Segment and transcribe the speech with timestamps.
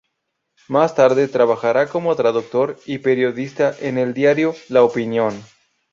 [0.67, 5.35] Más tarde trabajará como traductor y periodista en el diario La Opinión.